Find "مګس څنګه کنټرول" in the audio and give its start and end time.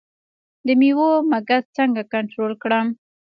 1.31-2.51